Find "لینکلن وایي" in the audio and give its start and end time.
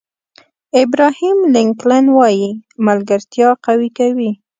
1.53-2.49